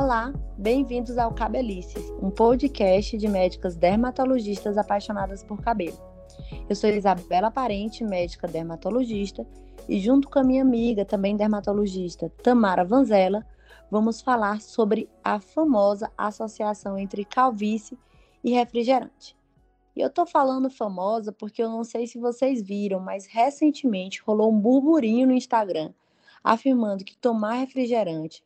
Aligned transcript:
Olá, 0.00 0.32
bem-vindos 0.56 1.18
ao 1.18 1.34
Cabelices, 1.34 2.08
um 2.22 2.30
podcast 2.30 3.18
de 3.18 3.26
médicas 3.26 3.74
dermatologistas 3.74 4.78
apaixonadas 4.78 5.42
por 5.42 5.60
cabelo. 5.60 5.98
Eu 6.68 6.76
sou 6.76 6.88
Isabela 6.88 7.50
Parente, 7.50 8.04
médica 8.04 8.46
dermatologista, 8.46 9.44
e 9.88 9.98
junto 9.98 10.30
com 10.30 10.38
a 10.38 10.44
minha 10.44 10.62
amiga, 10.62 11.04
também 11.04 11.36
dermatologista, 11.36 12.32
Tamara 12.44 12.84
Vanzella, 12.84 13.44
vamos 13.90 14.20
falar 14.20 14.60
sobre 14.60 15.10
a 15.22 15.40
famosa 15.40 16.12
associação 16.16 16.96
entre 16.96 17.24
calvície 17.24 17.98
e 18.44 18.52
refrigerante. 18.52 19.36
E 19.96 20.00
eu 20.00 20.10
tô 20.10 20.24
falando 20.24 20.70
famosa 20.70 21.32
porque 21.32 21.60
eu 21.60 21.68
não 21.68 21.82
sei 21.82 22.06
se 22.06 22.20
vocês 22.20 22.62
viram, 22.62 23.00
mas 23.00 23.26
recentemente 23.26 24.22
rolou 24.22 24.52
um 24.52 24.60
burburinho 24.60 25.26
no 25.26 25.32
Instagram 25.32 25.92
afirmando 26.44 27.04
que 27.04 27.16
tomar 27.16 27.54
refrigerante 27.54 28.44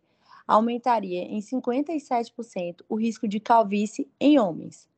aumentaria 0.52 1.22
em 1.22 1.38
57% 1.38 2.82
o 2.88 2.94
risco 2.94 3.26
de 3.26 3.40
calvície 3.40 4.10
em 4.20 4.38
homens. 4.38 4.88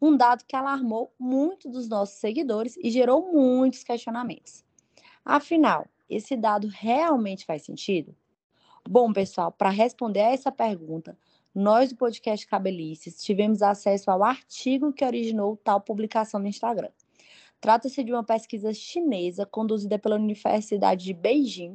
Um 0.00 0.16
dado 0.16 0.44
que 0.44 0.56
alarmou 0.56 1.12
muito 1.18 1.68
dos 1.68 1.88
nossos 1.88 2.16
seguidores 2.16 2.76
e 2.76 2.90
gerou 2.90 3.32
muitos 3.32 3.84
questionamentos. 3.84 4.64
Afinal, 5.24 5.86
esse 6.10 6.36
dado 6.36 6.68
realmente 6.68 7.44
faz 7.44 7.62
sentido? 7.62 8.14
Bom, 8.88 9.12
pessoal, 9.12 9.52
para 9.52 9.70
responder 9.70 10.20
a 10.20 10.32
essa 10.32 10.50
pergunta, 10.50 11.16
nós 11.54 11.90
do 11.90 11.96
podcast 11.96 12.46
Cabelices 12.46 13.22
tivemos 13.22 13.62
acesso 13.62 14.10
ao 14.10 14.24
artigo 14.24 14.92
que 14.92 15.04
originou 15.04 15.56
tal 15.56 15.80
publicação 15.80 16.40
no 16.40 16.46
Instagram. 16.46 16.90
Trata-se 17.60 18.02
de 18.02 18.12
uma 18.12 18.24
pesquisa 18.24 18.72
chinesa 18.72 19.44
conduzida 19.44 19.98
pela 19.98 20.16
Universidade 20.16 21.04
de 21.04 21.12
Beijing 21.12 21.74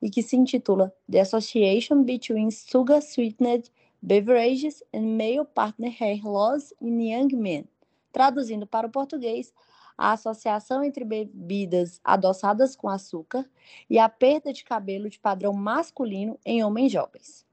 e 0.00 0.10
que 0.10 0.22
se 0.22 0.36
intitula 0.36 0.94
The 1.10 1.20
Association 1.20 2.02
Between 2.02 2.50
Sugar 2.50 3.02
Sweetened 3.02 3.70
Beverages 4.02 4.82
and 4.94 5.16
Male 5.16 5.44
Partner 5.44 5.90
Hair 5.90 6.24
Loss 6.24 6.72
in 6.80 7.12
Young 7.12 7.36
Men. 7.36 7.68
Traduzindo 8.12 8.66
para 8.66 8.86
o 8.86 8.90
português, 8.90 9.52
a 9.96 10.12
associação 10.12 10.82
entre 10.82 11.04
bebidas 11.04 12.00
adoçadas 12.02 12.74
com 12.74 12.88
açúcar 12.88 13.48
e 13.88 13.98
a 13.98 14.08
perda 14.08 14.52
de 14.52 14.64
cabelo 14.64 15.10
de 15.10 15.18
padrão 15.18 15.52
masculino 15.52 16.38
em 16.44 16.64
homens 16.64 16.90
jovens. 16.90 17.46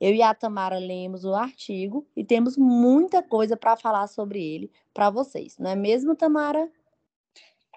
Eu 0.00 0.14
e 0.14 0.22
a 0.22 0.32
Tamara 0.32 0.78
lemos 0.78 1.24
o 1.24 1.34
artigo 1.34 2.06
e 2.16 2.24
temos 2.24 2.56
muita 2.56 3.22
coisa 3.22 3.56
para 3.56 3.76
falar 3.76 4.06
sobre 4.06 4.42
ele 4.42 4.70
para 4.94 5.10
vocês, 5.10 5.58
não 5.58 5.70
é 5.70 5.76
mesmo, 5.76 6.14
Tamara? 6.14 6.70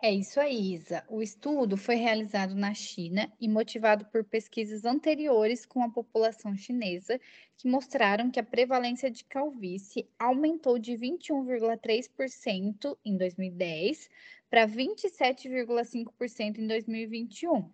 É 0.05 0.11
isso 0.11 0.37
aí, 0.37 0.73
Isa. 0.73 1.01
O 1.07 1.21
estudo 1.21 1.77
foi 1.77 1.95
realizado 1.95 2.53
na 2.53 2.73
China 2.73 3.31
e 3.39 3.47
motivado 3.47 4.03
por 4.07 4.21
pesquisas 4.25 4.83
anteriores 4.83 5.65
com 5.65 5.81
a 5.81 5.89
população 5.89 6.57
chinesa, 6.57 7.17
que 7.55 7.69
mostraram 7.69 8.29
que 8.29 8.37
a 8.37 8.43
prevalência 8.43 9.09
de 9.09 9.23
calvície 9.23 10.05
aumentou 10.19 10.77
de 10.77 10.91
21,3% 10.97 12.97
em 13.05 13.15
2010 13.15 14.09
para 14.49 14.67
27,5% 14.67 16.57
em 16.57 16.67
2021. 16.67 17.71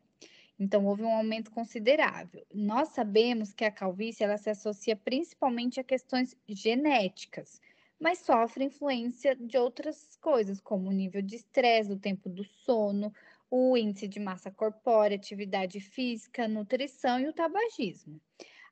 Então, 0.59 0.85
houve 0.85 1.01
um 1.01 1.11
aumento 1.11 1.49
considerável. 1.49 2.45
Nós 2.53 2.89
sabemos 2.89 3.53
que 3.53 3.65
a 3.65 3.71
calvície 3.71 4.23
ela 4.23 4.37
se 4.37 4.51
associa 4.51 4.95
principalmente 4.95 5.79
a 5.79 5.83
questões 5.83 6.37
genéticas 6.47 7.59
mas 7.99 8.19
sofre 8.19 8.63
influência 8.65 9.35
de 9.35 9.57
outras 9.57 10.15
coisas, 10.21 10.61
como 10.61 10.89
o 10.89 10.93
nível 10.93 11.21
de 11.21 11.35
estresse, 11.35 11.91
o 11.91 11.99
tempo 11.99 12.29
do 12.29 12.43
sono, 12.43 13.13
o 13.51 13.75
índice 13.77 14.07
de 14.07 14.19
massa 14.19 14.51
corpórea, 14.51 15.15
atividade 15.17 15.79
física, 15.79 16.47
nutrição 16.47 17.19
e 17.19 17.27
o 17.27 17.33
tabagismo. 17.33 18.21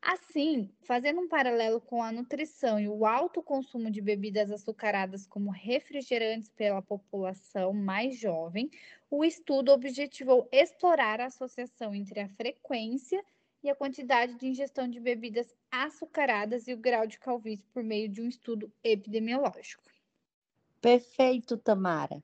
Assim, 0.02 0.72
fazendo 0.84 1.20
um 1.22 1.28
paralelo 1.28 1.82
com 1.82 2.02
a 2.04 2.12
nutrição 2.12 2.80
e 2.80 2.88
o 2.88 3.06
alto 3.06 3.42
consumo 3.42 3.90
de 3.90 4.00
bebidas 4.00 4.52
açucaradas 4.52 5.26
como 5.26 5.50
refrigerantes 5.50 6.50
pela 6.50 6.82
população 6.82 7.74
mais 7.74 8.18
jovem, 8.20 8.70
o 9.10 9.26
estudo 9.26 9.72
objetivou 9.72 10.48
explorar 10.52 11.20
a 11.20 11.26
associação 11.26 11.96
entre 11.96 12.20
a 12.20 12.30
frequência 12.30 13.24
e 13.68 13.70
a 13.70 13.76
quantidade 13.76 14.36
de 14.36 14.48
ingestão 14.48 14.88
de 14.88 15.00
bebidas 15.00 15.54
açucaradas 15.70 16.68
e 16.68 16.74
o 16.74 16.78
grau 16.78 17.06
de 17.06 17.20
calvície 17.20 17.66
por 17.74 17.84
meio 17.84 18.08
de 18.08 18.22
um 18.22 18.28
estudo 18.28 18.72
epidemiológico. 18.82 19.84
Perfeito, 20.80 21.58
Tamara. 21.58 22.24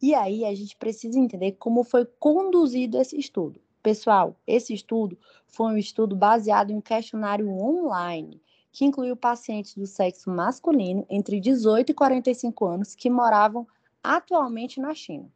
E 0.00 0.14
aí 0.14 0.44
a 0.44 0.54
gente 0.54 0.76
precisa 0.76 1.18
entender 1.18 1.52
como 1.52 1.82
foi 1.82 2.04
conduzido 2.18 2.98
esse 2.98 3.18
estudo. 3.18 3.58
Pessoal, 3.82 4.36
esse 4.46 4.74
estudo 4.74 5.18
foi 5.46 5.72
um 5.72 5.78
estudo 5.78 6.14
baseado 6.14 6.70
em 6.70 6.76
um 6.76 6.80
questionário 6.80 7.48
online 7.48 8.40
que 8.70 8.84
incluiu 8.84 9.16
pacientes 9.16 9.74
do 9.74 9.86
sexo 9.86 10.30
masculino 10.30 11.06
entre 11.08 11.40
18 11.40 11.90
e 11.90 11.94
45 11.94 12.64
anos 12.66 12.94
que 12.94 13.08
moravam 13.08 13.66
atualmente 14.02 14.80
na 14.80 14.94
China. 14.94 15.30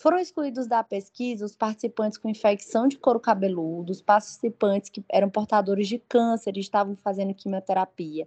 Foram 0.00 0.18
excluídos 0.18 0.66
da 0.66 0.82
pesquisa 0.82 1.44
os 1.44 1.54
participantes 1.54 2.16
com 2.16 2.26
infecção 2.26 2.88
de 2.88 2.96
couro 2.96 3.20
cabeludo, 3.20 3.92
os 3.92 4.00
participantes 4.00 4.88
que 4.88 5.04
eram 5.10 5.28
portadores 5.28 5.86
de 5.88 5.98
câncer 5.98 6.56
e 6.56 6.60
estavam 6.60 6.96
fazendo 6.96 7.34
quimioterapia, 7.34 8.26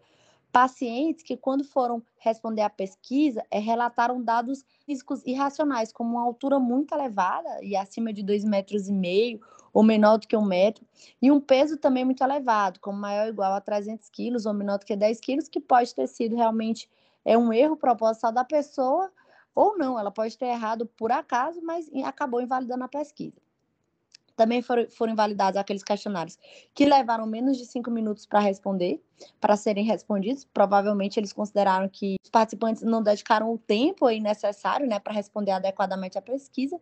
pacientes 0.51 1.23
que, 1.23 1.35
quando 1.35 1.63
foram 1.63 2.03
responder 2.19 2.61
à 2.61 2.69
pesquisa, 2.69 3.43
é, 3.49 3.57
relataram 3.57 4.21
dados 4.21 4.63
físicos 4.85 5.25
irracionais, 5.25 5.91
como 5.91 6.11
uma 6.11 6.23
altura 6.23 6.59
muito 6.59 6.93
elevada 6.93 7.49
e 7.63 7.75
acima 7.75 8.13
de 8.13 8.21
dois 8.21 8.43
metros 8.43 8.87
e 8.87 8.93
meio 8.93 9.41
ou 9.73 9.81
menor 9.81 10.19
do 10.19 10.27
que 10.27 10.37
um 10.37 10.45
metro, 10.45 10.85
e 11.19 11.31
um 11.31 11.41
peso 11.41 11.75
também 11.75 12.05
muito 12.05 12.23
elevado, 12.23 12.79
como 12.79 12.99
maior 12.99 13.23
ou 13.23 13.29
igual 13.29 13.51
a 13.51 13.59
300 13.59 14.09
quilos 14.09 14.45
ou 14.45 14.53
menor 14.53 14.77
do 14.77 14.85
que 14.85 14.95
10 14.95 15.19
quilos, 15.19 15.47
que 15.47 15.59
pode 15.59 15.95
ter 15.95 16.05
sido 16.05 16.35
realmente 16.35 16.87
é 17.25 17.35
um 17.35 17.51
erro 17.51 17.75
proposital 17.75 18.31
da 18.31 18.43
pessoa 18.43 19.11
ou 19.55 19.77
não, 19.77 19.99
ela 19.99 20.11
pode 20.11 20.37
ter 20.37 20.47
errado 20.47 20.85
por 20.85 21.11
acaso, 21.11 21.61
mas 21.61 21.89
acabou 22.03 22.41
invalidando 22.41 22.83
a 22.83 22.87
pesquisa. 22.87 23.41
Também 24.35 24.61
foram, 24.63 24.89
foram 24.89 25.13
invalidados 25.13 25.59
aqueles 25.59 25.83
questionários 25.83 26.39
que 26.73 26.85
levaram 26.85 27.25
menos 27.25 27.57
de 27.57 27.65
cinco 27.65 27.91
minutos 27.91 28.25
para 28.25 28.39
responder, 28.39 28.99
para 29.39 29.55
serem 29.55 29.85
respondidos. 29.85 30.43
Provavelmente 30.43 31.19
eles 31.19 31.31
consideraram 31.31 31.87
que 31.87 32.15
os 32.23 32.29
participantes 32.29 32.81
não 32.81 33.03
dedicaram 33.03 33.53
o 33.53 33.59
tempo 33.59 34.09
necessário 34.09 34.87
né, 34.87 34.99
para 34.99 35.13
responder 35.13 35.51
adequadamente 35.51 36.17
à 36.17 36.21
pesquisa. 36.21 36.79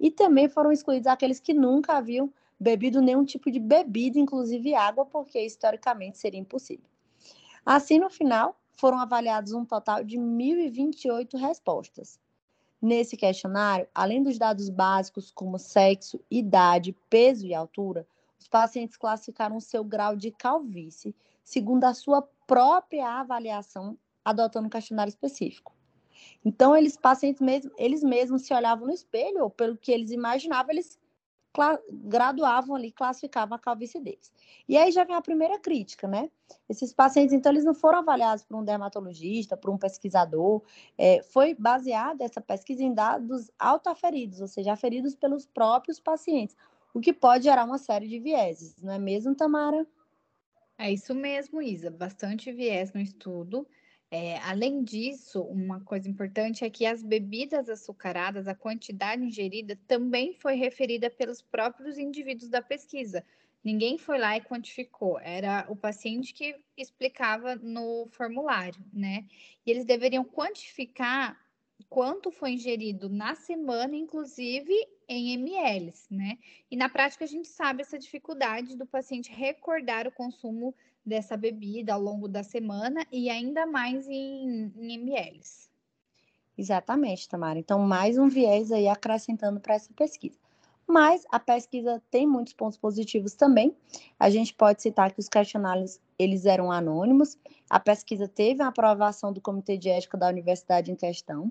E 0.00 0.10
também 0.10 0.48
foram 0.48 0.72
excluídos 0.72 1.06
aqueles 1.06 1.38
que 1.38 1.52
nunca 1.52 1.98
haviam 1.98 2.32
bebido 2.58 3.02
nenhum 3.02 3.24
tipo 3.24 3.50
de 3.50 3.60
bebida, 3.60 4.18
inclusive 4.18 4.74
água, 4.74 5.04
porque 5.04 5.38
historicamente 5.38 6.16
seria 6.16 6.40
impossível. 6.40 6.86
Assim, 7.64 7.98
no 7.98 8.08
final, 8.08 8.58
foram 8.76 8.98
avaliados 8.98 9.52
um 9.52 9.64
total 9.64 10.04
de 10.04 10.16
1.028 10.16 11.38
respostas. 11.38 12.20
Nesse 12.80 13.16
questionário, 13.16 13.88
além 13.94 14.22
dos 14.22 14.38
dados 14.38 14.68
básicos 14.68 15.30
como 15.30 15.58
sexo, 15.58 16.20
idade, 16.30 16.94
peso 17.08 17.46
e 17.46 17.54
altura, 17.54 18.06
os 18.38 18.46
pacientes 18.46 18.96
classificaram 18.96 19.58
seu 19.58 19.82
grau 19.82 20.14
de 20.14 20.30
calvície 20.30 21.14
segundo 21.42 21.84
a 21.84 21.94
sua 21.94 22.22
própria 22.46 23.08
avaliação, 23.08 23.96
adotando 24.24 24.66
um 24.66 24.70
questionário 24.70 25.10
específico. 25.10 25.72
Então, 26.44 26.76
eles 26.76 26.96
pacientes 26.96 27.40
mesmo, 27.40 27.70
eles 27.78 28.02
mesmos 28.02 28.42
se 28.42 28.52
olhavam 28.52 28.86
no 28.86 28.92
espelho, 28.92 29.44
ou 29.44 29.50
pelo 29.50 29.76
que 29.76 29.92
eles 29.92 30.10
imaginavam, 30.10 30.72
eles 30.72 30.98
graduavam 31.90 32.76
ali, 32.76 32.90
classificavam 32.92 33.56
a 33.56 33.58
calvície 33.58 34.00
deles. 34.00 34.32
E 34.68 34.76
aí 34.76 34.90
já 34.92 35.04
vem 35.04 35.16
a 35.16 35.20
primeira 35.20 35.58
crítica, 35.58 36.06
né? 36.06 36.30
Esses 36.68 36.92
pacientes, 36.92 37.32
então, 37.32 37.52
eles 37.52 37.64
não 37.64 37.74
foram 37.74 37.98
avaliados 37.98 38.44
por 38.44 38.56
um 38.56 38.64
dermatologista, 38.64 39.56
por 39.56 39.70
um 39.70 39.78
pesquisador, 39.78 40.62
é, 40.96 41.22
foi 41.22 41.54
baseada 41.54 42.24
essa 42.24 42.40
pesquisa 42.40 42.82
em 42.82 42.94
dados 42.94 43.50
autoaferidos, 43.58 44.40
ou 44.40 44.48
seja, 44.48 44.72
aferidos 44.72 45.14
pelos 45.14 45.46
próprios 45.46 45.98
pacientes, 45.98 46.56
o 46.94 47.00
que 47.00 47.12
pode 47.12 47.44
gerar 47.44 47.64
uma 47.64 47.78
série 47.78 48.08
de 48.08 48.18
vieses, 48.18 48.74
não 48.82 48.92
é 48.92 48.98
mesmo, 48.98 49.34
Tamara? 49.34 49.86
É 50.78 50.92
isso 50.92 51.14
mesmo, 51.14 51.62
Isa, 51.62 51.90
bastante 51.90 52.52
viés 52.52 52.92
no 52.92 53.00
estudo. 53.00 53.66
É, 54.10 54.38
além 54.38 54.84
disso, 54.84 55.42
uma 55.42 55.80
coisa 55.80 56.08
importante 56.08 56.64
é 56.64 56.70
que 56.70 56.86
as 56.86 57.02
bebidas 57.02 57.68
açucaradas, 57.68 58.46
a 58.46 58.54
quantidade 58.54 59.22
ingerida 59.22 59.76
também 59.88 60.32
foi 60.32 60.54
referida 60.54 61.10
pelos 61.10 61.42
próprios 61.42 61.98
indivíduos 61.98 62.48
da 62.48 62.62
pesquisa. 62.62 63.24
Ninguém 63.64 63.98
foi 63.98 64.16
lá 64.16 64.36
e 64.36 64.40
quantificou, 64.40 65.18
era 65.18 65.66
o 65.68 65.74
paciente 65.74 66.32
que 66.32 66.54
explicava 66.76 67.56
no 67.56 68.06
formulário, 68.12 68.80
né? 68.92 69.26
E 69.66 69.70
eles 69.72 69.84
deveriam 69.84 70.24
quantificar 70.24 71.36
quanto 71.88 72.30
foi 72.30 72.52
ingerido 72.52 73.08
na 73.08 73.34
semana, 73.34 73.96
inclusive 73.96 74.72
em 75.08 75.34
ml, 75.34 75.92
né? 76.08 76.38
E 76.70 76.76
na 76.76 76.88
prática 76.88 77.24
a 77.24 77.28
gente 77.28 77.48
sabe 77.48 77.82
essa 77.82 77.98
dificuldade 77.98 78.76
do 78.76 78.86
paciente 78.86 79.32
recordar 79.32 80.06
o 80.06 80.12
consumo 80.12 80.72
dessa 81.06 81.36
bebida 81.36 81.94
ao 81.94 82.00
longo 82.00 82.26
da 82.26 82.42
semana 82.42 83.06
e 83.12 83.30
ainda 83.30 83.64
mais 83.64 84.08
em, 84.08 84.72
em 84.76 84.94
ml. 84.94 85.40
Exatamente, 86.58 87.28
Tamara. 87.28 87.58
Então, 87.58 87.78
mais 87.78 88.18
um 88.18 88.28
viés 88.28 88.72
aí 88.72 88.88
acrescentando 88.88 89.60
para 89.60 89.74
essa 89.74 89.92
pesquisa. 89.94 90.38
Mas 90.86 91.24
a 91.30 91.40
pesquisa 91.40 92.00
tem 92.10 92.26
muitos 92.26 92.52
pontos 92.52 92.78
positivos 92.78 93.34
também. 93.34 93.76
A 94.18 94.30
gente 94.30 94.54
pode 94.54 94.80
citar 94.80 95.12
que 95.12 95.18
os 95.18 95.28
questionários 95.28 96.00
eles 96.16 96.46
eram 96.46 96.70
anônimos. 96.70 97.36
A 97.68 97.80
pesquisa 97.80 98.28
teve 98.28 98.62
a 98.62 98.68
aprovação 98.68 99.32
do 99.32 99.40
Comitê 99.40 99.76
de 99.76 99.88
Ética 99.88 100.16
da 100.16 100.28
universidade 100.28 100.92
em 100.92 100.94
questão. 100.94 101.50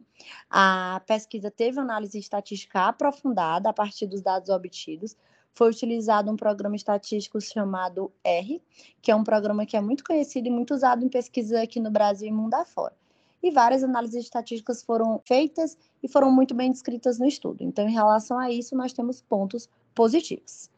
A 0.49 1.01
pesquisa 1.05 1.51
teve 1.51 1.79
análise 1.79 2.17
estatística 2.17 2.87
aprofundada 2.87 3.69
a 3.69 3.73
partir 3.73 4.07
dos 4.07 4.21
dados 4.21 4.49
obtidos. 4.49 5.17
Foi 5.55 5.69
utilizado 5.69 6.31
um 6.31 6.35
programa 6.35 6.75
estatístico 6.75 7.41
chamado 7.41 8.11
R, 8.23 8.61
que 9.01 9.09
é 9.09 9.15
um 9.15 9.23
programa 9.23 9.65
que 9.65 9.75
é 9.75 9.81
muito 9.81 10.03
conhecido 10.03 10.47
e 10.47 10.51
muito 10.51 10.75
usado 10.75 11.03
em 11.03 11.09
pesquisa 11.09 11.63
aqui 11.63 11.79
no 11.79 11.89
Brasil 11.89 12.27
e 12.27 12.31
mundo 12.31 12.53
afora 12.53 12.93
e 13.47 13.51
várias 13.51 13.83
análises 13.83 14.23
estatísticas 14.23 14.83
foram 14.83 15.21
feitas 15.23 15.77
e 16.01 16.07
foram 16.07 16.31
muito 16.31 16.55
bem 16.55 16.71
descritas 16.71 17.19
no 17.19 17.27
estudo. 17.27 17.63
Então, 17.63 17.87
em 17.87 17.93
relação 17.93 18.39
a 18.39 18.51
isso, 18.51 18.75
nós 18.75 18.91
temos 18.91 19.21
pontos 19.21 19.69
positivos. 19.93 20.69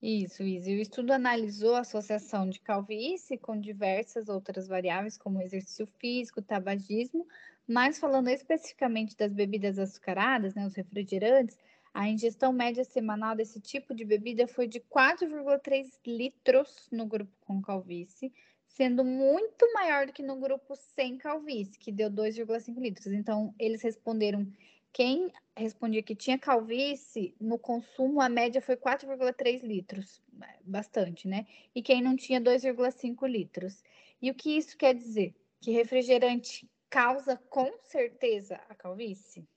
Isso. 0.00 0.42
E 0.42 0.58
o 0.58 0.80
estudo 0.80 1.12
analisou 1.12 1.74
a 1.74 1.80
associação 1.80 2.48
de 2.48 2.60
calvície 2.60 3.38
com 3.38 3.58
diversas 3.58 4.28
outras 4.28 4.66
variáveis, 4.66 5.16
como 5.16 5.40
exercício 5.40 5.86
físico, 5.98 6.42
tabagismo, 6.42 7.26
mas 7.66 7.98
falando 7.98 8.28
especificamente 8.28 9.16
das 9.16 9.32
bebidas 9.32 9.78
açucaradas, 9.78 10.54
né, 10.54 10.66
os 10.66 10.74
refrigerantes, 10.74 11.56
a 11.94 12.08
ingestão 12.08 12.52
média 12.52 12.82
semanal 12.82 13.36
desse 13.36 13.60
tipo 13.60 13.94
de 13.94 14.04
bebida 14.04 14.48
foi 14.48 14.66
de 14.66 14.80
4,3 14.80 16.00
litros 16.04 16.88
no 16.90 17.06
grupo 17.06 17.32
com 17.46 17.62
calvície, 17.62 18.32
sendo 18.66 19.04
muito 19.04 19.72
maior 19.72 20.04
do 20.06 20.12
que 20.12 20.22
no 20.22 20.34
grupo 20.40 20.74
sem 20.74 21.16
calvície, 21.16 21.78
que 21.78 21.92
deu 21.92 22.10
2,5 22.10 22.80
litros. 22.80 23.06
Então, 23.06 23.54
eles 23.56 23.80
responderam. 23.80 24.44
Quem 24.92 25.30
respondia 25.56 26.02
que 26.02 26.16
tinha 26.16 26.38
calvície, 26.38 27.34
no 27.40 27.58
consumo 27.58 28.20
a 28.20 28.28
média 28.28 28.60
foi 28.60 28.76
4,3 28.76 29.62
litros, 29.62 30.20
bastante, 30.64 31.28
né? 31.28 31.46
E 31.74 31.80
quem 31.80 32.02
não 32.02 32.16
tinha 32.16 32.40
2,5 32.40 33.24
litros. 33.26 33.82
E 34.20 34.30
o 34.30 34.34
que 34.34 34.56
isso 34.56 34.76
quer 34.76 34.94
dizer? 34.94 35.32
Que 35.60 35.70
refrigerante 35.70 36.68
causa 36.90 37.36
com 37.48 37.70
certeza 37.82 38.60
a 38.68 38.74
calvície? 38.74 39.48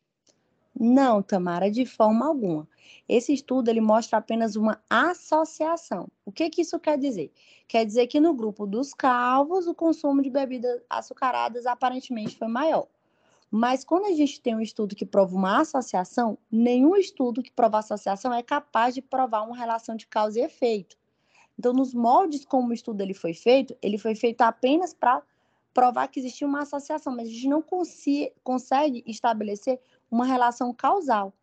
Não, 0.80 1.24
Tamara, 1.24 1.72
de 1.72 1.86
forma 1.86 2.28
alguma. 2.28 2.68
Esse 3.10 3.34
estudo 3.34 3.70
ele 3.70 3.82
mostra 3.82 4.20
apenas 4.20 4.56
uma 4.56 4.80
associação. 4.90 6.08
O 6.24 6.32
que, 6.32 6.50
que 6.50 6.62
isso 6.62 6.80
quer 6.80 6.98
dizer? 6.98 7.32
Quer 7.68 7.86
dizer 7.86 8.08
que 8.08 8.20
no 8.20 8.34
grupo 8.34 8.68
dos 8.68 8.94
calvos 8.94 9.68
o 9.68 9.74
consumo 9.74 10.22
de 10.22 10.30
bebidas 10.30 10.82
açucaradas 10.90 11.66
aparentemente 11.66 12.38
foi 12.38 12.48
maior. 12.48 12.88
Mas 13.50 13.84
quando 13.84 14.06
a 14.06 14.14
gente 14.14 14.40
tem 14.40 14.56
um 14.56 14.62
estudo 14.62 14.96
que 14.96 15.06
prova 15.06 15.36
uma 15.36 15.62
associação, 15.62 16.38
nenhum 16.52 16.96
estudo 16.96 17.42
que 17.42 17.52
prova 17.52 17.80
associação 17.80 18.34
é 18.34 18.44
capaz 18.44 18.94
de 18.94 19.02
provar 19.02 19.42
uma 19.44 19.58
relação 19.58 19.96
de 19.96 20.06
causa 20.06 20.40
e 20.40 20.44
efeito. 20.44 20.98
Então, 21.58 21.74
nos 21.74 21.94
moldes 21.94 22.46
como 22.46 22.70
o 22.70 22.74
estudo 22.74 23.02
ele 23.02 23.14
foi 23.16 23.34
feito, 23.34 23.76
ele 23.82 23.98
foi 23.98 24.14
feito 24.14 24.42
apenas 24.42 24.94
para 24.94 25.24
provar 25.74 26.08
que 26.08 26.20
existia 26.20 26.48
uma 26.48 26.62
associação, 26.62 27.16
mas 27.16 27.28
a 27.28 27.32
gente 27.32 27.48
não 27.48 27.64
consegue 28.44 29.04
estabelecer 29.08 29.80
uma 30.10 30.26
relação 30.26 30.74
causal. 30.74 31.34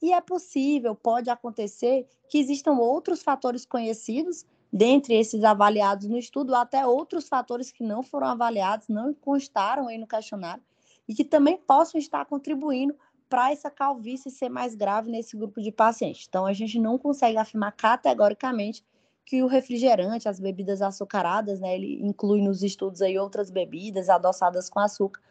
E 0.00 0.12
é 0.12 0.20
possível, 0.20 0.94
pode 0.94 1.30
acontecer, 1.30 2.06
que 2.28 2.38
existam 2.38 2.72
outros 2.72 3.22
fatores 3.22 3.64
conhecidos, 3.64 4.44
dentre 4.72 5.14
esses 5.14 5.44
avaliados 5.44 6.08
no 6.08 6.18
estudo, 6.18 6.54
até 6.54 6.86
outros 6.86 7.28
fatores 7.28 7.70
que 7.70 7.84
não 7.84 8.02
foram 8.02 8.28
avaliados, 8.28 8.88
não 8.88 9.12
constaram 9.14 9.86
aí 9.86 9.98
no 9.98 10.06
questionário, 10.06 10.62
e 11.06 11.14
que 11.14 11.24
também 11.24 11.56
possam 11.56 12.00
estar 12.00 12.24
contribuindo 12.24 12.96
para 13.28 13.52
essa 13.52 13.70
calvície 13.70 14.30
ser 14.30 14.48
mais 14.48 14.74
grave 14.74 15.10
nesse 15.10 15.36
grupo 15.36 15.60
de 15.62 15.70
pacientes. 15.70 16.26
Então, 16.28 16.46
a 16.46 16.52
gente 16.52 16.78
não 16.78 16.98
consegue 16.98 17.38
afirmar 17.38 17.72
categoricamente 17.72 18.84
que 19.24 19.42
o 19.42 19.46
refrigerante, 19.46 20.28
as 20.28 20.40
bebidas 20.40 20.82
açucaradas, 20.82 21.60
né, 21.60 21.74
ele 21.74 22.02
inclui 22.02 22.42
nos 22.42 22.62
estudos 22.62 23.00
aí 23.00 23.18
outras 23.18 23.50
bebidas 23.50 24.08
adoçadas 24.08 24.68
com 24.68 24.80
açúcar, 24.80 25.22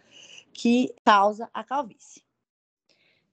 que 0.53 0.93
causa 1.03 1.49
a 1.53 1.63
calvície. 1.63 2.23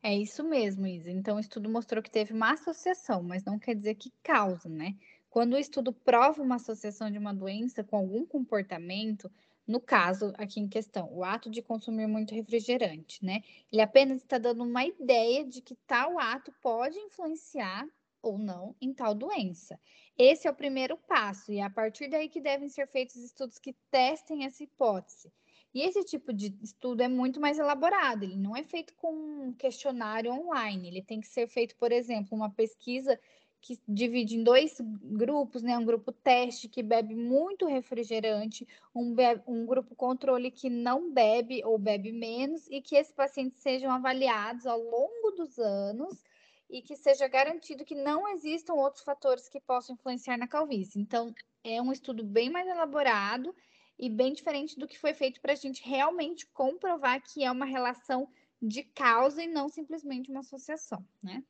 É 0.02 0.14
isso 0.14 0.44
mesmo, 0.44 0.86
Isa. 0.86 1.10
Então, 1.10 1.36
o 1.36 1.40
estudo 1.40 1.68
mostrou 1.68 2.02
que 2.02 2.10
teve 2.10 2.32
uma 2.32 2.52
associação, 2.52 3.22
mas 3.22 3.44
não 3.44 3.58
quer 3.58 3.74
dizer 3.74 3.94
que 3.96 4.12
causa, 4.22 4.68
né? 4.68 4.96
Quando 5.28 5.54
o 5.54 5.58
estudo 5.58 5.92
prova 5.92 6.42
uma 6.42 6.56
associação 6.56 7.10
de 7.10 7.18
uma 7.18 7.34
doença 7.34 7.84
com 7.84 7.96
algum 7.96 8.24
comportamento, 8.24 9.30
no 9.66 9.80
caso 9.80 10.32
aqui 10.38 10.60
em 10.60 10.68
questão, 10.68 11.12
o 11.12 11.22
ato 11.24 11.50
de 11.50 11.60
consumir 11.62 12.06
muito 12.06 12.34
refrigerante, 12.34 13.24
né? 13.24 13.42
Ele 13.72 13.82
apenas 13.82 14.22
está 14.22 14.38
dando 14.38 14.62
uma 14.64 14.84
ideia 14.84 15.44
de 15.44 15.60
que 15.60 15.74
tal 15.86 16.18
ato 16.18 16.52
pode 16.62 16.98
influenciar 16.98 17.86
ou 18.22 18.38
não 18.38 18.74
em 18.80 18.92
tal 18.94 19.14
doença. 19.14 19.78
Esse 20.16 20.48
é 20.48 20.50
o 20.50 20.54
primeiro 20.54 20.96
passo, 20.96 21.52
e 21.52 21.58
é 21.58 21.62
a 21.62 21.70
partir 21.70 22.08
daí 22.08 22.28
que 22.28 22.40
devem 22.40 22.68
ser 22.68 22.86
feitos 22.88 23.16
estudos 23.16 23.58
que 23.58 23.74
testem 23.90 24.44
essa 24.44 24.62
hipótese. 24.64 25.32
E 25.78 25.82
esse 25.82 26.02
tipo 26.02 26.32
de 26.32 26.52
estudo 26.60 27.04
é 27.04 27.06
muito 27.06 27.40
mais 27.40 27.56
elaborado, 27.56 28.24
ele 28.24 28.36
não 28.36 28.56
é 28.56 28.64
feito 28.64 28.92
com 28.94 29.12
um 29.14 29.52
questionário 29.52 30.32
online, 30.32 30.88
ele 30.88 31.00
tem 31.00 31.20
que 31.20 31.28
ser 31.28 31.46
feito, 31.46 31.76
por 31.76 31.92
exemplo, 31.92 32.36
uma 32.36 32.50
pesquisa 32.50 33.16
que 33.60 33.78
divide 33.86 34.34
em 34.34 34.42
dois 34.42 34.76
grupos, 34.80 35.62
né? 35.62 35.78
Um 35.78 35.84
grupo 35.84 36.10
teste 36.10 36.68
que 36.68 36.82
bebe 36.82 37.14
muito 37.14 37.64
refrigerante, 37.64 38.66
um, 38.92 39.14
um 39.46 39.64
grupo 39.66 39.94
controle 39.94 40.50
que 40.50 40.68
não 40.68 41.12
bebe 41.12 41.62
ou 41.64 41.78
bebe 41.78 42.10
menos, 42.10 42.66
e 42.68 42.82
que 42.82 42.96
esses 42.96 43.14
pacientes 43.14 43.60
sejam 43.60 43.92
avaliados 43.92 44.66
ao 44.66 44.82
longo 44.82 45.30
dos 45.30 45.60
anos 45.60 46.24
e 46.68 46.82
que 46.82 46.96
seja 46.96 47.28
garantido 47.28 47.84
que 47.84 47.94
não 47.94 48.26
existam 48.26 48.74
outros 48.74 49.04
fatores 49.04 49.48
que 49.48 49.60
possam 49.60 49.94
influenciar 49.94 50.38
na 50.38 50.48
calvície. 50.48 51.00
Então, 51.00 51.32
é 51.62 51.80
um 51.80 51.92
estudo 51.92 52.24
bem 52.24 52.50
mais 52.50 52.66
elaborado 52.66 53.54
e 53.98 54.08
bem 54.08 54.32
diferente 54.32 54.78
do 54.78 54.86
que 54.86 54.98
foi 54.98 55.12
feito 55.12 55.40
para 55.40 55.52
a 55.52 55.56
gente 55.56 55.82
realmente 55.82 56.46
comprovar 56.46 57.20
que 57.22 57.42
é 57.44 57.50
uma 57.50 57.64
relação 57.64 58.28
de 58.60 58.82
causa 58.82 59.42
e 59.42 59.46
não 59.46 59.68
simplesmente 59.68 60.30
uma 60.30 60.40
associação, 60.40 61.04
né? 61.22 61.42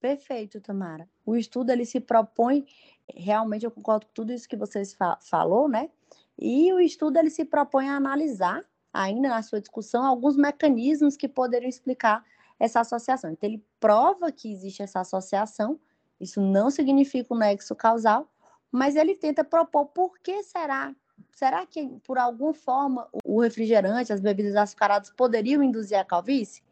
Perfeito, 0.00 0.60
Tamara. 0.60 1.08
O 1.26 1.36
estudo 1.36 1.70
ele 1.70 1.84
se 1.84 2.00
propõe, 2.00 2.66
realmente 3.14 3.64
eu 3.64 3.70
concordo 3.70 4.06
com 4.06 4.12
tudo 4.12 4.32
isso 4.32 4.48
que 4.48 4.56
vocês 4.56 4.94
fa 4.94 5.18
falou, 5.20 5.68
né? 5.68 5.90
E 6.38 6.72
o 6.72 6.80
estudo 6.80 7.18
ele 7.18 7.28
se 7.28 7.44
propõe 7.44 7.88
a 7.90 7.96
analisar, 7.96 8.64
ainda 8.92 9.28
na 9.28 9.42
sua 9.42 9.60
discussão, 9.60 10.04
alguns 10.04 10.36
mecanismos 10.36 11.16
que 11.16 11.28
poderiam 11.28 11.68
explicar 11.68 12.24
essa 12.58 12.80
associação. 12.80 13.30
Então, 13.30 13.48
ele 13.48 13.62
prova 13.78 14.32
que 14.32 14.50
existe 14.50 14.82
essa 14.82 15.00
associação, 15.00 15.78
isso 16.18 16.40
não 16.40 16.70
significa 16.70 17.34
um 17.34 17.38
nexo 17.38 17.76
causal, 17.76 18.30
mas 18.72 18.96
ele 18.96 19.14
tenta 19.14 19.44
propor 19.44 19.86
por 19.86 20.18
que 20.20 20.42
será 20.42 20.94
será 21.32 21.64
que 21.66 21.88
por 22.04 22.18
alguma 22.18 22.54
forma 22.54 23.08
o 23.24 23.40
refrigerante, 23.40 24.12
as 24.12 24.20
bebidas 24.20 24.56
açucaradas 24.56 25.10
poderiam 25.10 25.62
induzir 25.62 25.98
a 25.98 26.04
calvície? 26.04 26.62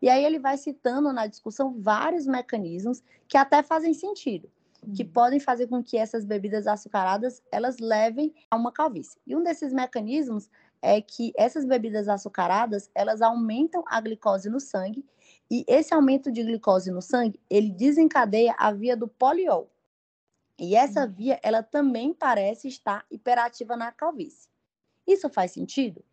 E 0.00 0.08
aí 0.08 0.24
ele 0.24 0.38
vai 0.38 0.56
citando 0.56 1.12
na 1.12 1.26
discussão 1.26 1.74
vários 1.78 2.26
mecanismos 2.26 3.02
que 3.26 3.36
até 3.36 3.62
fazem 3.62 3.94
sentido, 3.94 4.50
que 4.94 5.02
uhum. 5.02 5.08
podem 5.10 5.40
fazer 5.40 5.66
com 5.66 5.82
que 5.82 5.96
essas 5.96 6.24
bebidas 6.24 6.66
açucaradas 6.66 7.42
elas 7.50 7.78
levem 7.78 8.34
a 8.50 8.56
uma 8.56 8.70
calvície. 8.70 9.18
E 9.26 9.34
um 9.34 9.42
desses 9.42 9.72
mecanismos 9.72 10.50
é 10.82 11.00
que 11.00 11.32
essas 11.36 11.64
bebidas 11.64 12.08
açucaradas, 12.08 12.90
elas 12.94 13.22
aumentam 13.22 13.82
a 13.86 14.00
glicose 14.00 14.50
no 14.50 14.60
sangue 14.60 15.04
e 15.50 15.64
esse 15.66 15.94
aumento 15.94 16.30
de 16.30 16.42
glicose 16.42 16.90
no 16.90 17.00
sangue, 17.00 17.40
ele 17.48 17.70
desencadeia 17.70 18.54
a 18.58 18.72
via 18.72 18.96
do 18.96 19.08
poliol, 19.08 19.70
e 20.58 20.76
essa 20.76 21.06
via, 21.06 21.38
ela 21.42 21.62
também 21.62 22.14
parece 22.14 22.68
estar 22.68 23.04
hiperativa 23.10 23.76
na 23.76 23.90
calvície. 23.90 24.48
Isso 25.06 25.28
faz 25.28 25.52
sentido? 25.52 26.04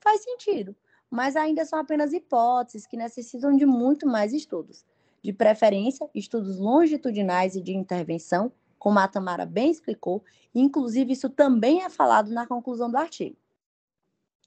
Faz 0.00 0.22
sentido, 0.22 0.74
mas 1.10 1.36
ainda 1.36 1.64
são 1.64 1.78
apenas 1.78 2.12
hipóteses 2.12 2.86
que 2.86 2.96
necessitam 2.96 3.54
de 3.56 3.66
muito 3.66 4.06
mais 4.06 4.32
estudos. 4.32 4.84
De 5.22 5.32
preferência, 5.32 6.08
estudos 6.14 6.58
longitudinais 6.58 7.54
e 7.54 7.60
de 7.60 7.76
intervenção, 7.76 8.50
como 8.78 8.98
a 8.98 9.06
Tamara 9.06 9.46
bem 9.46 9.70
explicou, 9.70 10.24
inclusive 10.52 11.12
isso 11.12 11.30
também 11.30 11.84
é 11.84 11.88
falado 11.88 12.32
na 12.32 12.46
conclusão 12.46 12.90
do 12.90 12.96
artigo. 12.96 13.36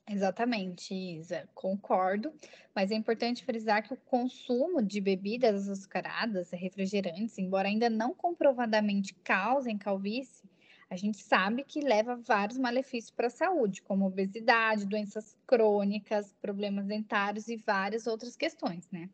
Exatamente, 0.08 0.94
Isa, 0.94 1.50
concordo, 1.56 2.32
mas 2.76 2.92
é 2.92 2.96
importante 2.96 3.44
frisar 3.44 3.82
que 3.82 3.92
o 3.92 3.98
consumo 3.98 4.80
de 4.80 5.02
bebidas 5.02 5.68
açucaradas, 5.68 6.52
refrigerantes, 6.52 7.40
embora 7.40 7.68
ainda 7.68 7.90
não 7.90 8.14
comprovadamente 8.14 9.16
causem 9.24 9.80
calvície, 9.80 10.48
a 10.92 10.96
gente 10.96 11.18
sabe 11.18 11.64
que 11.64 11.80
leva 11.80 12.16
vários 12.16 12.60
malefícios 12.60 13.10
para 13.10 13.26
a 13.26 13.32
saúde, 13.32 13.82
como 13.82 14.06
obesidade, 14.06 14.86
doenças 14.86 15.36
crônicas, 15.48 16.36
problemas 16.40 16.86
dentários 16.86 17.48
e 17.48 17.58
várias 17.58 18.06
outras 18.06 18.36
questões, 18.36 18.88
né? 18.92 19.10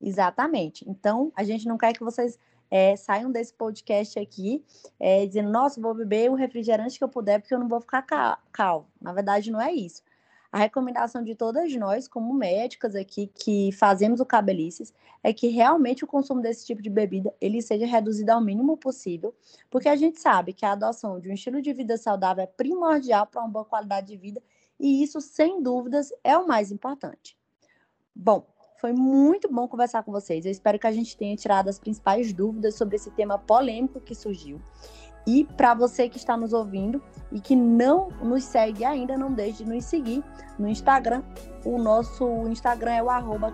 Exatamente. 0.00 0.88
Então, 0.88 1.32
a 1.34 1.42
gente 1.42 1.66
não 1.66 1.76
quer 1.76 1.92
que 1.92 2.04
vocês 2.04 2.38
é, 2.70 2.94
saiam 2.94 3.32
desse 3.32 3.52
podcast 3.52 4.16
aqui 4.16 4.64
é, 5.00 5.26
dizendo, 5.26 5.50
nossa, 5.50 5.80
vou 5.80 5.92
beber 5.92 6.30
o 6.30 6.34
refrigerante 6.34 6.96
que 6.96 7.02
eu 7.02 7.08
puder 7.08 7.40
porque 7.40 7.52
eu 7.52 7.58
não 7.58 7.68
vou 7.68 7.80
ficar 7.80 8.06
calvo. 8.52 8.88
Na 9.00 9.12
verdade, 9.12 9.50
não 9.50 9.60
é 9.60 9.72
isso 9.72 10.04
A 10.52 10.58
recomendação 10.58 11.22
de 11.22 11.34
todas 11.34 11.72
nós, 11.76 12.08
como 12.08 12.34
médicas 12.34 12.96
aqui 12.96 13.28
que 13.32 13.70
fazemos 13.72 14.18
o 14.18 14.26
cabelices, 14.26 14.92
é 15.22 15.32
que 15.32 15.46
realmente 15.46 16.02
o 16.02 16.08
consumo 16.08 16.42
desse 16.42 16.66
tipo 16.66 16.82
de 16.82 16.90
bebida 16.90 17.32
ele 17.40 17.62
seja 17.62 17.86
reduzido 17.86 18.32
ao 18.32 18.40
mínimo 18.40 18.76
possível, 18.76 19.34
porque 19.70 19.88
a 19.88 19.94
gente 19.94 20.18
sabe 20.18 20.52
que 20.52 20.66
a 20.66 20.72
adoção 20.72 21.20
de 21.20 21.28
um 21.28 21.34
estilo 21.34 21.62
de 21.62 21.72
vida 21.72 21.96
saudável 21.96 22.42
é 22.42 22.46
primordial 22.46 23.26
para 23.26 23.40
uma 23.40 23.48
boa 23.48 23.64
qualidade 23.64 24.08
de 24.08 24.16
vida 24.16 24.42
e 24.80 25.02
isso, 25.02 25.20
sem 25.20 25.62
dúvidas, 25.62 26.10
é 26.24 26.36
o 26.36 26.48
mais 26.48 26.72
importante. 26.72 27.36
Bom, 28.14 28.46
foi 28.80 28.94
muito 28.94 29.46
bom 29.52 29.68
conversar 29.68 30.02
com 30.02 30.10
vocês. 30.10 30.46
Eu 30.46 30.50
espero 30.50 30.78
que 30.78 30.86
a 30.86 30.92
gente 30.92 31.14
tenha 31.16 31.36
tirado 31.36 31.68
as 31.68 31.78
principais 31.78 32.32
dúvidas 32.32 32.76
sobre 32.76 32.96
esse 32.96 33.10
tema 33.10 33.38
polêmico 33.38 34.00
que 34.00 34.14
surgiu. 34.14 34.58
E 35.26 35.44
para 35.56 35.74
você 35.74 36.08
que 36.08 36.16
está 36.16 36.36
nos 36.36 36.52
ouvindo 36.52 37.02
e 37.30 37.40
que 37.40 37.54
não 37.54 38.08
nos 38.22 38.44
segue 38.44 38.84
ainda, 38.84 39.16
não 39.16 39.32
deixe 39.32 39.64
de 39.64 39.70
nos 39.70 39.84
seguir 39.84 40.24
no 40.58 40.68
Instagram. 40.68 41.22
O 41.64 41.78
nosso 41.78 42.26
Instagram 42.48 42.92
é 42.92 43.02
o 43.02 43.10
arroba. 43.10 43.52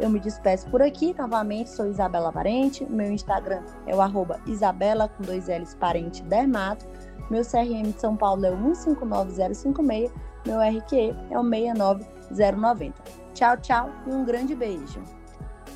Eu 0.00 0.10
me 0.10 0.18
despeço 0.18 0.68
por 0.70 0.82
aqui, 0.82 1.14
novamente, 1.16 1.70
sou 1.70 1.86
Isabela 1.86 2.32
Parente. 2.32 2.84
Meu 2.90 3.12
Instagram 3.12 3.62
é 3.86 3.94
o 3.94 4.50
Isabela, 4.50 5.08
com 5.08 5.22
dois 5.22 5.46
L's, 5.46 5.74
Parente 5.74 6.22
Dermato. 6.24 6.84
Meu 7.30 7.42
CRM 7.42 7.92
de 7.92 8.00
São 8.00 8.16
Paulo 8.16 8.44
é 8.44 8.50
o 8.50 8.56
159056. 8.56 10.12
Meu 10.44 10.60
RQE 10.60 11.16
é 11.30 11.38
o 11.38 11.44
69090. 11.44 12.94
Tchau, 13.32 13.56
tchau 13.58 13.90
e 14.06 14.10
um 14.10 14.24
grande 14.24 14.54
beijo. 14.54 15.00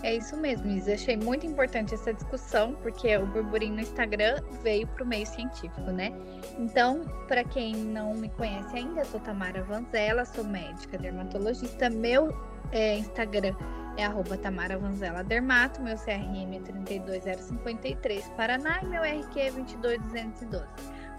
É 0.03 0.17
isso 0.17 0.37
mesmo, 0.37 0.71
Isa. 0.71 0.95
Achei 0.95 1.17
muito 1.17 1.47
importante 1.47 1.95
essa 1.95 2.13
discussão, 2.13 2.75
porque 2.83 3.17
o 3.17 3.27
burburinho 3.27 3.75
no 3.75 3.81
Instagram 3.81 4.37
veio 4.63 4.87
para 4.87 5.05
o 5.05 5.07
meio 5.07 5.27
científico, 5.27 5.91
né? 5.91 6.13
Então, 6.59 7.03
para 7.27 7.43
quem 7.43 7.75
não 7.75 8.15
me 8.15 8.29
conhece 8.29 8.77
ainda, 8.77 9.01
eu 9.01 9.05
sou 9.07 9.21
Tamara 9.21 9.63
Vanzella, 9.65 10.25
sou 10.25 10.45
médica 10.45 10.97
dermatologista. 10.97 11.91
Meu 11.91 12.33
é, 12.71 12.99
Instagram 12.99 13.55
é 13.97 14.05
arroba 14.05 14.37
Tamara 14.37 14.79
Vanzella 14.79 15.25
Dermato, 15.25 15.83
meu 15.83 15.97
CRM 15.97 16.55
é 16.55 16.61
32053 16.61 18.29
Paraná 18.37 18.81
e 18.83 18.87
meu 18.87 19.03
RQ 19.03 19.41
é 19.41 19.51
22212. 19.51 20.65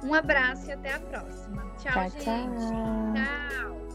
Um 0.04 0.14
abraço 0.14 0.70
e 0.70 0.72
até 0.72 0.94
a 0.94 1.00
próxima. 1.00 1.62
Tchau, 1.78 1.92
tchau 1.94 2.10
gente. 2.10 2.24
tchau. 2.24 3.14
tchau. 3.14 3.89